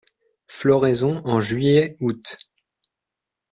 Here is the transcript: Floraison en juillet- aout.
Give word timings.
Floraison 0.47 1.21
en 1.25 1.39
juillet- 1.41 1.95
aout. 2.01 2.23